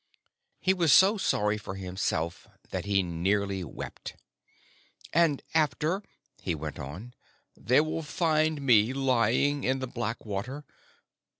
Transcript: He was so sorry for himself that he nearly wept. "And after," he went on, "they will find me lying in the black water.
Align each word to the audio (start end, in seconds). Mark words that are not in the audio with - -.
He 0.59 0.73
was 0.73 0.91
so 0.91 1.19
sorry 1.19 1.59
for 1.59 1.75
himself 1.75 2.47
that 2.71 2.85
he 2.85 3.03
nearly 3.03 3.63
wept. 3.63 4.15
"And 5.13 5.43
after," 5.53 6.01
he 6.41 6.55
went 6.55 6.79
on, 6.79 7.13
"they 7.55 7.81
will 7.81 8.01
find 8.01 8.63
me 8.63 8.93
lying 8.93 9.63
in 9.63 9.77
the 9.77 9.85
black 9.85 10.25
water. 10.25 10.65